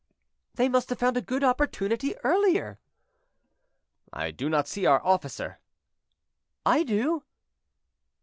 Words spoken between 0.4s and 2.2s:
"They must have found a good opportunity